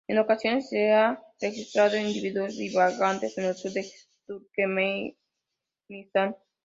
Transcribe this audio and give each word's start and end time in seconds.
En 0.07 0.17
ocasiones 0.17 0.67
se 0.67 0.91
han 0.93 1.19
registrado 1.39 1.95
individuos 1.95 2.57
divagantes 2.57 3.37
en 3.37 3.43
el 3.45 3.53
sur 3.55 3.71
de 3.71 3.85
Turkmenistán. 4.25 6.35